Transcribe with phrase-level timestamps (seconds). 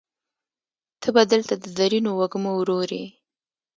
[1.01, 3.07] ته به دلته د زرینو وږمو ورور یې